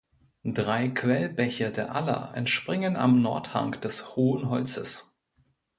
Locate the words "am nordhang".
2.95-3.79